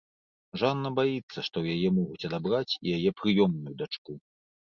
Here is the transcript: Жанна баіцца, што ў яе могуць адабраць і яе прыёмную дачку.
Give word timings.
Жанна 0.61 0.89
баіцца, 0.99 1.43
што 1.47 1.55
ў 1.63 1.75
яе 1.75 1.89
могуць 1.99 2.27
адабраць 2.31 2.73
і 2.85 2.97
яе 2.97 3.11
прыёмную 3.21 3.73
дачку. 3.85 4.11